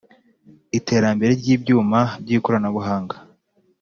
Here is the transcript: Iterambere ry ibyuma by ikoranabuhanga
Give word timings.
Iterambere 0.77 1.31
ry 1.39 1.47
ibyuma 1.55 1.99
by 2.21 2.29
ikoranabuhanga 2.37 3.15